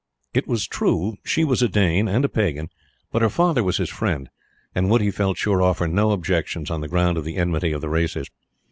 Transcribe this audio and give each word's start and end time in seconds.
It 0.33 0.47
was 0.47 0.65
true 0.65 1.17
she 1.23 1.43
was 1.43 1.61
a 1.61 1.67
Dane 1.67 2.07
and 2.07 2.25
a 2.25 2.27
pagan; 2.27 2.69
but 3.11 3.21
her 3.21 3.29
father 3.29 3.63
was 3.63 3.77
his 3.77 3.91
friend, 3.91 4.31
and 4.73 4.89
would, 4.89 4.99
he 5.01 5.11
felt 5.11 5.37
sure, 5.37 5.61
offer 5.61 5.87
no 5.87 6.09
objections 6.09 6.71
on 6.71 6.81
the 6.81 6.87
ground 6.87 7.19
of 7.19 7.23
the 7.23 7.37
enmity 7.37 7.71
of 7.71 7.81
the 7.81 7.87
races. 7.89 8.27